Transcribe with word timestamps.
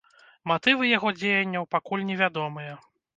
Матывы 0.51 0.87
яго 0.97 1.11
дзеянняў 1.19 1.67
пакуль 1.75 2.07
невядомыя. 2.09 2.73